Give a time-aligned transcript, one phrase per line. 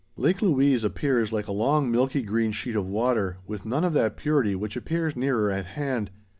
[0.17, 4.17] Lake Louise appears like a long milky green sheet of water, with none of that
[4.17, 6.09] purity which appears nearer at hand.